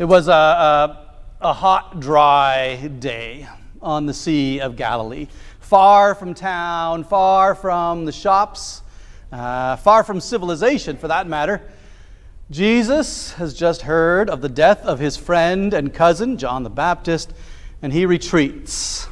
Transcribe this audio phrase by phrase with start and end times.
[0.00, 1.08] It was a, a,
[1.42, 3.46] a, hot, dry day
[3.82, 5.26] on the Sea of Galilee,
[5.60, 8.80] far from town, far from the shops,
[9.30, 11.60] uh, far from civilization for that matter.
[12.50, 17.34] Jesus has just heard of the death of his friend and cousin, John the Baptist,
[17.82, 19.06] and he retreats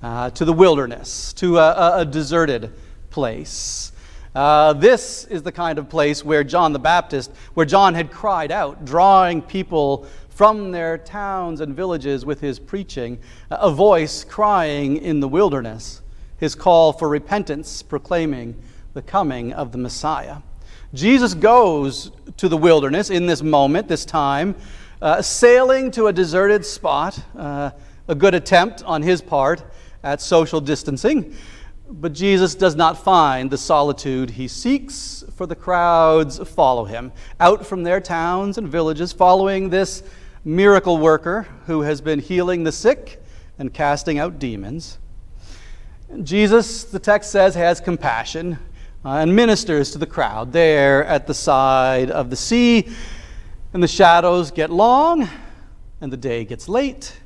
[0.00, 2.72] uh, to the wilderness, to a, a deserted
[3.10, 3.90] place.
[4.34, 8.52] Uh, this is the kind of place where John the Baptist, where John had cried
[8.52, 13.18] out, drawing people from their towns and villages with his preaching,
[13.50, 16.00] a voice crying in the wilderness,
[16.38, 18.54] his call for repentance, proclaiming
[18.94, 20.36] the coming of the Messiah.
[20.94, 24.54] Jesus goes to the wilderness in this moment, this time,
[25.02, 27.70] uh, sailing to a deserted spot, uh,
[28.06, 29.64] a good attempt on his part
[30.04, 31.34] at social distancing.
[31.92, 37.66] But Jesus does not find the solitude he seeks, for the crowds follow him out
[37.66, 40.04] from their towns and villages, following this
[40.44, 43.20] miracle worker who has been healing the sick
[43.58, 44.98] and casting out demons.
[46.22, 48.58] Jesus, the text says, has compassion
[49.04, 52.88] uh, and ministers to the crowd there at the side of the sea.
[53.72, 55.28] And the shadows get long
[56.00, 57.19] and the day gets late.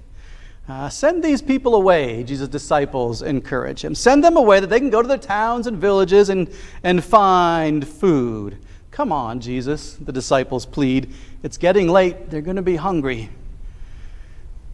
[0.66, 3.94] Uh, send these people away, Jesus' disciples encourage him.
[3.94, 6.50] Send them away that they can go to their towns and villages and,
[6.82, 8.58] and find food.
[8.90, 11.12] Come on, Jesus, the disciples plead.
[11.42, 12.30] It's getting late.
[12.30, 13.28] They're going to be hungry.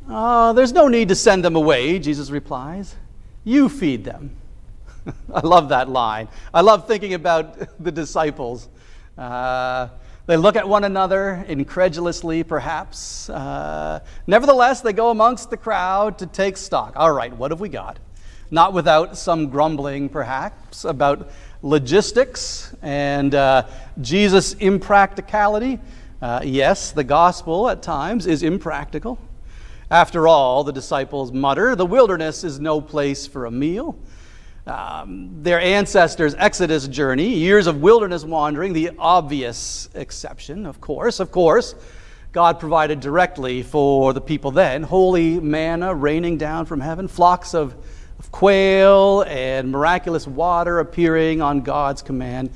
[0.09, 2.95] Uh, there's no need to send them away, Jesus replies.
[3.43, 4.37] You feed them.
[5.35, 6.29] I love that line.
[6.55, 8.69] I love thinking about the disciples.
[9.19, 9.89] Uh,
[10.31, 13.29] they look at one another incredulously, perhaps.
[13.29, 16.93] Uh, nevertheless, they go amongst the crowd to take stock.
[16.95, 17.99] All right, what have we got?
[18.49, 23.67] Not without some grumbling, perhaps, about logistics and uh,
[24.01, 25.81] Jesus' impracticality.
[26.23, 29.19] Uh, yes, the gospel at times is impractical.
[29.91, 33.99] After all, the disciples mutter, the wilderness is no place for a meal
[34.71, 41.31] um, their ancestors' Exodus journey, years of wilderness wandering, the obvious exception, of course, of
[41.31, 41.75] course.
[42.33, 47.75] God provided directly for the people then holy manna raining down from heaven, flocks of,
[48.21, 52.51] of quail, and miraculous water appearing on God's command.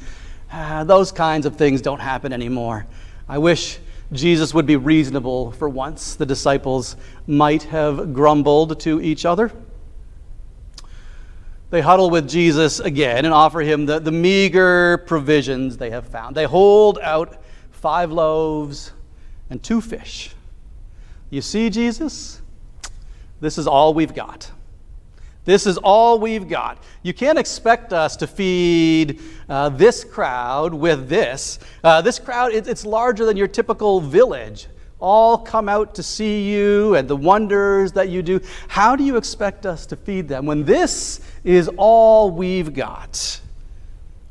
[0.53, 2.87] Uh, those kinds of things don't happen anymore.
[3.29, 3.79] I wish
[4.13, 6.15] Jesus would be reasonable for once.
[6.15, 9.51] The disciples might have grumbled to each other.
[11.75, 16.37] They huddle with Jesus again and offer him the, the meager provisions they have found.
[16.37, 17.43] They hold out
[17.73, 18.93] five loaves
[19.51, 20.31] and two fish.
[21.31, 22.41] You see, Jesus?
[23.41, 24.53] This is all we've got.
[25.45, 26.81] This is all we've got.
[27.03, 31.59] You can't expect us to feed uh, this crowd with this.
[31.83, 34.69] Uh, this crowd, it, it's larger than your typical village
[35.05, 38.41] all come out to see you and the wonders that you do.
[38.69, 43.41] How do you expect us to feed them when this is all we've got?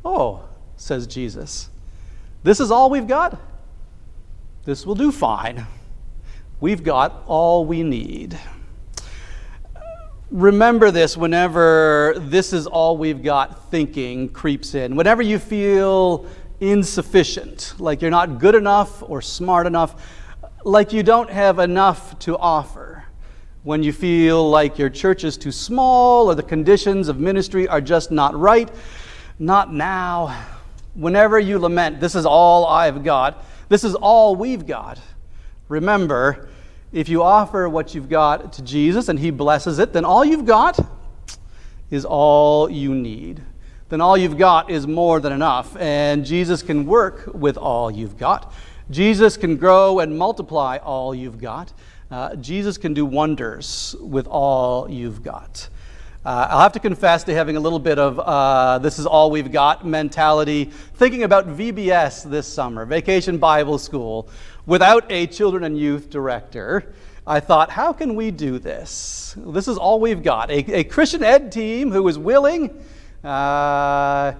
[0.03, 0.43] Oh,
[0.75, 1.69] says Jesus,
[2.43, 3.39] this is all we've got?
[4.65, 5.65] This will do fine.
[6.59, 8.37] We've got all we need.
[10.31, 14.95] Remember this whenever this is all we've got thinking creeps in.
[14.95, 16.25] Whenever you feel
[16.59, 20.01] insufficient, like you're not good enough or smart enough,
[20.63, 22.92] like you don't have enough to offer,
[23.63, 27.81] when you feel like your church is too small or the conditions of ministry are
[27.81, 28.69] just not right,
[29.39, 30.45] not now.
[30.95, 34.99] Whenever you lament, this is all I've got, this is all we've got,
[35.69, 36.49] remember,
[36.91, 40.45] if you offer what you've got to Jesus and He blesses it, then all you've
[40.45, 40.79] got
[41.89, 43.41] is all you need.
[43.89, 48.17] Then all you've got is more than enough, and Jesus can work with all you've
[48.17, 48.53] got.
[48.91, 51.73] Jesus can grow and multiply all you've got.
[52.13, 55.67] Uh, Jesus can do wonders with all you've got.
[56.23, 59.31] Uh, I'll have to confess to having a little bit of uh, this is all
[59.31, 64.29] we've got mentality, thinking about VBS this summer, Vacation Bible School,
[64.67, 66.93] without a children and youth director.
[67.25, 69.35] I thought, how can we do this?
[69.35, 70.51] This is all we've got.
[70.51, 72.79] A, a Christian ed team who is willing.
[73.23, 74.33] Uh,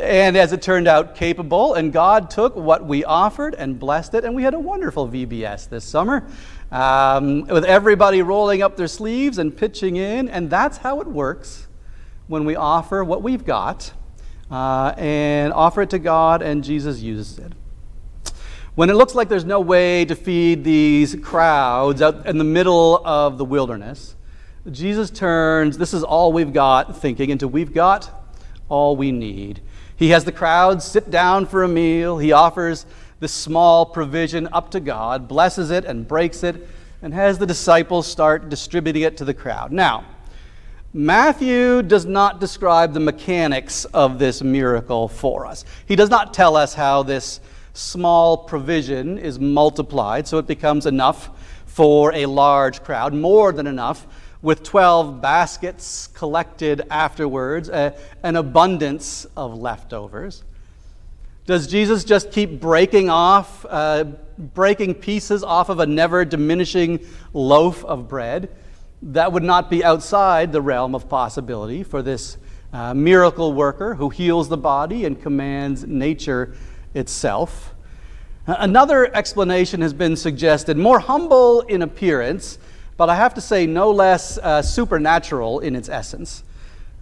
[0.00, 1.74] and as it turned out, capable.
[1.74, 5.68] And God took what we offered and blessed it, and we had a wonderful VBS
[5.68, 6.26] this summer
[6.70, 10.28] um, with everybody rolling up their sleeves and pitching in.
[10.28, 11.68] And that's how it works
[12.26, 13.92] when we offer what we've got
[14.50, 17.52] uh, and offer it to God, and Jesus uses it.
[18.74, 23.00] When it looks like there's no way to feed these crowds out in the middle
[23.04, 24.16] of the wilderness,
[24.70, 28.10] Jesus turns, this is all we've got, thinking, into we've got
[28.68, 29.60] all we need.
[29.96, 32.18] He has the crowd sit down for a meal.
[32.18, 32.86] He offers
[33.20, 36.68] this small provision up to God, blesses it and breaks it,
[37.00, 39.72] and has the disciples start distributing it to the crowd.
[39.72, 40.04] Now,
[40.92, 45.64] Matthew does not describe the mechanics of this miracle for us.
[45.86, 47.40] He does not tell us how this
[47.72, 51.30] small provision is multiplied so it becomes enough
[51.66, 54.06] for a large crowd, more than enough,
[54.44, 60.44] with 12 baskets collected afterwards, an abundance of leftovers.
[61.46, 64.04] Does Jesus just keep breaking off, uh,
[64.38, 67.00] breaking pieces off of a never diminishing
[67.32, 68.50] loaf of bread?
[69.00, 72.36] That would not be outside the realm of possibility for this
[72.74, 76.54] uh, miracle worker who heals the body and commands nature
[76.92, 77.74] itself.
[78.46, 82.58] Another explanation has been suggested, more humble in appearance,
[82.96, 86.44] but I have to say no less uh, supernatural in its essence.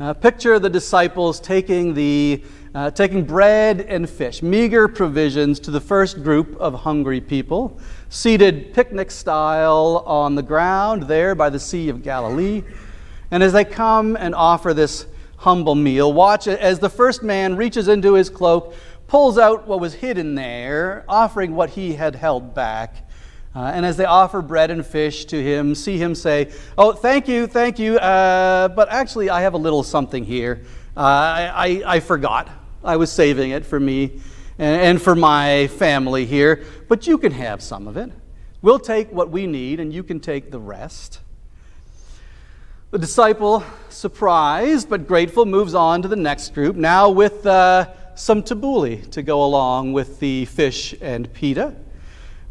[0.00, 2.42] Uh, picture the disciples taking, the,
[2.74, 7.78] uh, taking bread and fish, meager provisions to the first group of hungry people,
[8.08, 12.64] seated picnic style on the ground there by the Sea of Galilee.
[13.30, 15.06] And as they come and offer this
[15.36, 18.74] humble meal, watch as the first man reaches into his cloak,
[19.08, 23.08] pulls out what was hidden there, offering what he had held back.
[23.54, 27.28] Uh, and as they offer bread and fish to him, see him say, Oh, thank
[27.28, 30.62] you, thank you, uh, but actually, I have a little something here.
[30.96, 32.48] Uh, I, I, I, forgot.
[32.82, 34.20] I was saving it for me
[34.58, 38.10] and, and for my family here, but you can have some of it.
[38.62, 41.20] We'll take what we need, and you can take the rest.
[42.90, 48.42] The disciple, surprised but grateful, moves on to the next group, now with uh, some
[48.42, 51.74] tabbouleh to go along with the fish and pita.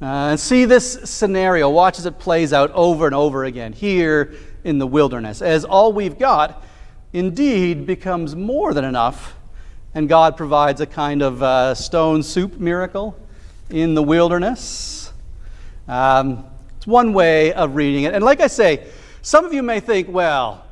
[0.01, 4.33] Uh, and see this scenario, watch as it plays out over and over again here
[4.63, 6.63] in the wilderness, as all we've got
[7.13, 9.35] indeed becomes more than enough,
[9.93, 13.15] and God provides a kind of uh, stone soup miracle
[13.69, 15.13] in the wilderness.
[15.87, 16.45] Um,
[16.77, 18.15] it's one way of reading it.
[18.15, 18.87] And like I say,
[19.21, 20.65] some of you may think, well,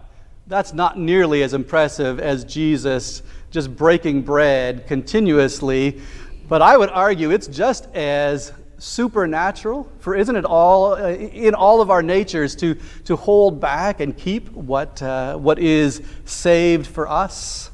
[0.47, 3.21] that's not nearly as impressive as Jesus
[3.51, 6.01] just breaking bread continuously.
[6.47, 9.91] But I would argue it's just as supernatural?
[9.99, 14.17] For isn't it all uh, in all of our natures to, to hold back and
[14.17, 17.71] keep what, uh, what is saved for us?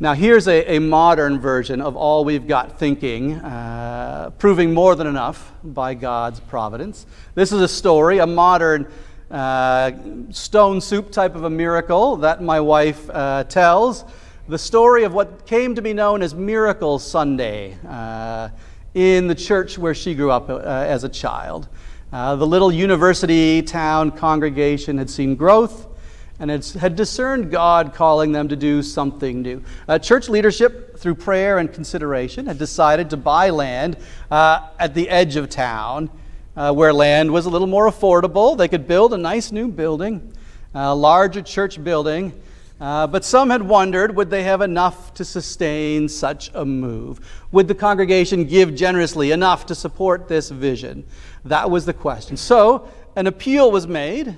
[0.00, 5.08] Now, here's a, a modern version of all we've got thinking, uh, proving more than
[5.08, 7.04] enough by God's providence.
[7.34, 8.86] This is a story, a modern
[9.28, 9.90] uh,
[10.30, 14.04] stone soup type of a miracle that my wife uh, tells
[14.48, 18.48] the story of what came to be known as Miracle Sunday uh,
[18.94, 21.68] in the church where she grew up uh, as a child.
[22.10, 25.86] Uh, the little university town congregation had seen growth
[26.40, 29.62] and had discerned God calling them to do something new.
[29.86, 33.98] Uh, church leadership, through prayer and consideration, had decided to buy land
[34.30, 36.08] uh, at the edge of town
[36.56, 38.56] uh, where land was a little more affordable.
[38.56, 40.32] They could build a nice new building,
[40.72, 42.32] a larger church building.
[42.80, 47.20] Uh, but some had wondered would they have enough to sustain such a move?
[47.50, 51.04] Would the congregation give generously enough to support this vision?
[51.44, 52.36] That was the question.
[52.36, 54.36] So an appeal was made,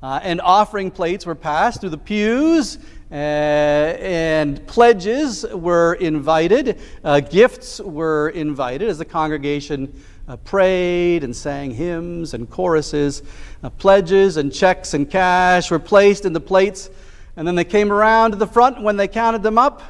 [0.00, 2.78] uh, and offering plates were passed through the pews,
[3.10, 10.02] uh, and pledges were invited, uh, gifts were invited as the congregation.
[10.28, 13.24] Uh, prayed and sang hymns and choruses.
[13.64, 16.90] Uh, pledges and checks and cash were placed in the plates
[17.36, 18.82] and then they came around to the front.
[18.82, 19.82] When they counted them up,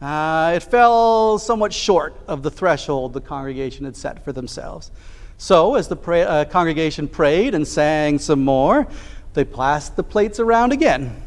[0.00, 4.90] uh, it fell somewhat short of the threshold the congregation had set for themselves.
[5.38, 8.86] So, as the uh, congregation prayed and sang some more,
[9.32, 11.22] they passed the plates around again.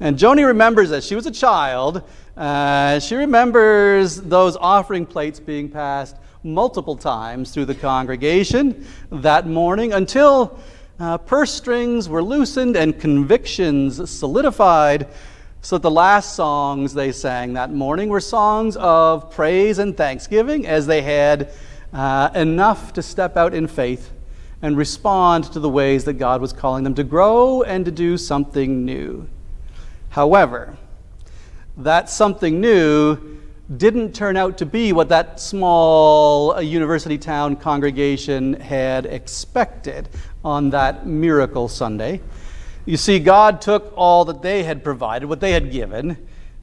[0.00, 2.02] And Joni remembers as she was a child,
[2.36, 9.92] uh, she remembers those offering plates being passed multiple times through the congregation that morning
[9.92, 10.58] until
[10.98, 15.08] uh, purse strings were loosened and convictions solidified.
[15.60, 20.66] So that the last songs they sang that morning were songs of praise and thanksgiving
[20.66, 21.52] as they had
[21.92, 24.12] uh, enough to step out in faith
[24.62, 28.16] and respond to the ways that God was calling them to grow and to do
[28.16, 29.28] something new.
[30.10, 30.76] However,
[31.76, 33.37] that something new
[33.76, 40.08] didn't turn out to be what that small uh, university town congregation had expected
[40.42, 42.20] on that miracle Sunday.
[42.86, 46.16] You see, God took all that they had provided, what they had given,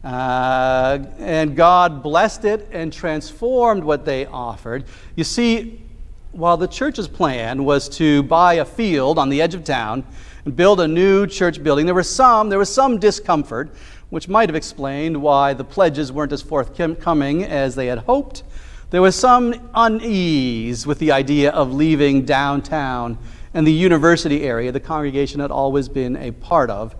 [0.04, 4.86] uh, and God blessed it and transformed what they offered.
[5.16, 5.84] You see,
[6.32, 10.04] while the church's plan was to buy a field on the edge of town
[10.46, 13.74] and build a new church building, there was some, there was some discomfort
[14.12, 18.44] which might have explained why the pledges weren't as forthcoming as they had hoped.
[18.92, 23.18] There was some unease with the idea of leaving downtown
[23.56, 26.96] and the university area the congregation had always been a part of,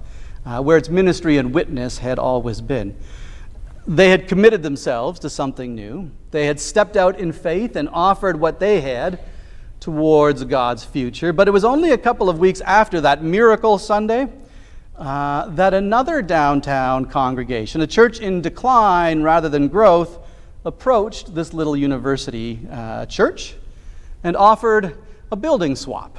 [0.46, 2.98] uh, where its ministry and witness had always been.
[3.86, 6.10] They had committed themselves to something new.
[6.32, 9.20] They had stepped out in faith and offered what they had
[9.86, 11.32] towards God's future.
[11.32, 14.28] But it was only a couple of weeks after that miracle Sunday
[14.98, 20.18] uh, that another downtown congregation, a church in decline rather than growth,
[20.66, 23.54] approached this little university uh, church
[24.24, 24.98] and offered
[25.32, 26.18] a building swap.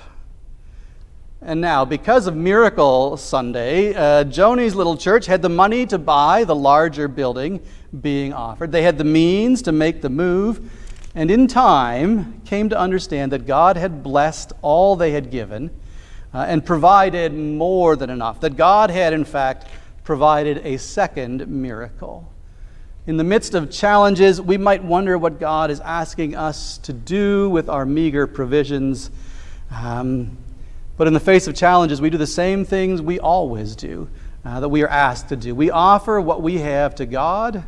[1.42, 6.44] And now, because of Miracle Sunday, uh, Joni's little church had the money to buy
[6.44, 7.60] the larger building
[8.00, 8.70] being offered.
[8.70, 10.70] They had the means to make the move,
[11.16, 15.70] and in time came to understand that God had blessed all they had given
[16.34, 18.40] uh, and provided more than enough.
[18.42, 19.66] That God had, in fact,
[20.04, 22.30] provided a second miracle.
[23.06, 27.48] In the midst of challenges, we might wonder what God is asking us to do
[27.48, 29.10] with our meager provisions.
[29.70, 30.36] Um,
[30.98, 34.10] but in the face of challenges, we do the same things we always do,
[34.44, 35.54] uh, that we are asked to do.
[35.54, 37.64] We offer what we have to God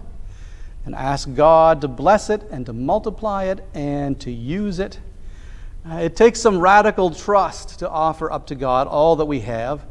[0.84, 4.98] and ask God to bless it and to multiply it and to use it.
[5.88, 9.84] Uh, it takes some radical trust to offer up to God all that we have,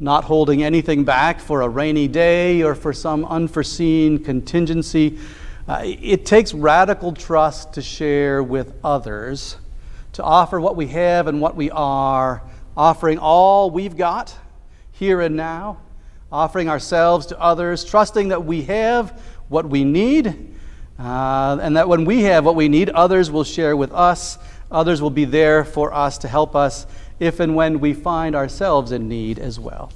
[0.00, 5.18] not holding anything back for a rainy day or for some unforeseen contingency.
[5.66, 9.56] Uh, it takes radical trust to share with others,
[10.14, 12.42] to offer what we have and what we are
[12.78, 14.34] offering all we've got
[14.92, 15.78] here and now,
[16.30, 20.54] offering ourselves to others, trusting that we have what we need,
[20.98, 24.38] uh, and that when we have what we need, others will share with us.
[24.70, 26.86] Others will be there for us to help us
[27.18, 29.90] if and when we find ourselves in need as well.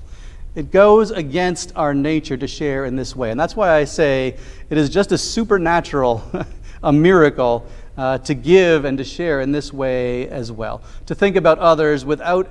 [0.54, 3.30] It goes against our nature to share in this way.
[3.30, 4.36] And that's why I say
[4.68, 6.22] it is just a supernatural,
[6.82, 7.66] a miracle
[7.96, 10.82] uh, to give and to share in this way as well.
[11.06, 12.48] To think about others without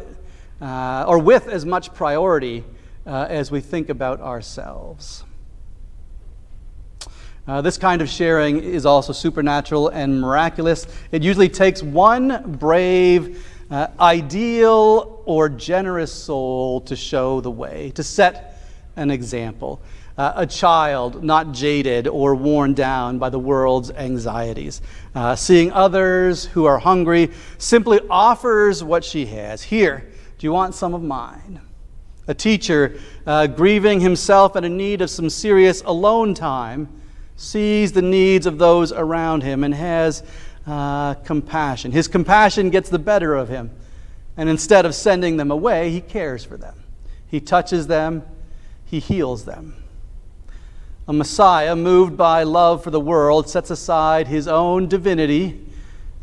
[0.62, 2.64] uh, or with as much priority
[3.06, 5.24] uh, as we think about ourselves.
[7.48, 10.86] Uh, this kind of sharing is also supernatural and miraculous.
[11.12, 18.04] It usually takes one brave, uh, ideal, or generous soul to show the way, to
[18.04, 18.62] set
[18.96, 19.82] an example.
[20.20, 24.82] Uh, a child not jaded or worn down by the world's anxieties.
[25.16, 29.64] Uh, seeing others who are hungry simply offers what she has.
[29.64, 31.60] Here, do you want some of mine?
[32.28, 36.88] A teacher, uh, grieving himself and in need of some serious alone time,
[37.36, 40.24] sees the needs of those around him and has
[40.68, 41.92] uh, compassion.
[41.92, 43.72] His compassion gets the better of him.
[44.38, 46.76] And instead of sending them away, he cares for them.
[47.28, 48.24] He touches them,
[48.86, 49.76] he heals them.
[51.08, 55.66] A Messiah, moved by love for the world, sets aside his own divinity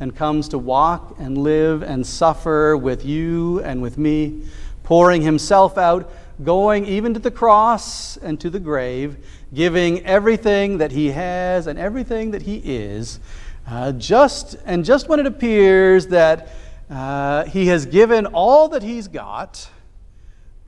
[0.00, 4.44] and comes to walk and live and suffer with you and with me,
[4.84, 6.10] pouring himself out,
[6.44, 9.16] going even to the cross and to the grave,
[9.52, 13.20] giving everything that he has and everything that he is.
[13.66, 16.48] Uh, just and just when it appears that
[16.90, 19.68] uh, he has given all that he's got,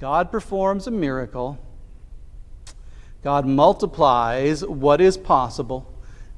[0.01, 1.59] God performs a miracle.
[3.23, 5.87] God multiplies what is possible,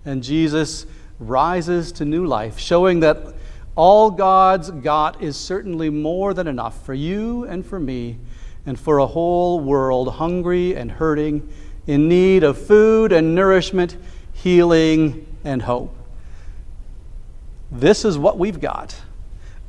[0.05, 0.87] and Jesus
[1.21, 3.35] rises to new life, showing that
[3.75, 8.19] all God's got is certainly more than enough for you and for me
[8.67, 11.49] and for a whole world hungry and hurting,
[11.87, 13.97] in need of food and nourishment,
[14.33, 15.95] healing and hope.
[17.71, 18.95] This is what we've got,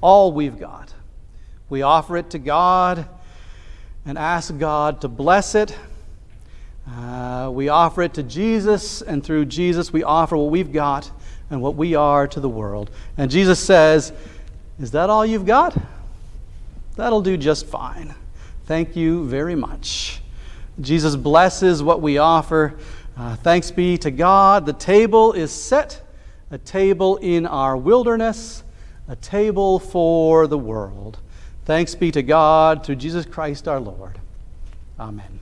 [0.02, 0.94] all we've got.
[1.70, 3.08] We offer it to God
[4.06, 5.78] and ask God to bless it.
[6.90, 11.10] Uh, we offer it to Jesus, and through Jesus, we offer what we've got
[11.50, 12.92] and what we are to the world.
[13.18, 14.12] And Jesus says,
[14.80, 15.78] Is that all you've got?
[16.96, 18.14] That'll do just fine.
[18.66, 20.23] Thank you very much.
[20.80, 22.76] Jesus blesses what we offer.
[23.16, 24.66] Uh, thanks be to God.
[24.66, 26.02] The table is set,
[26.50, 28.64] a table in our wilderness,
[29.08, 31.20] a table for the world.
[31.66, 34.20] Thanks be to God through Jesus Christ our Lord.
[35.00, 35.40] Amen.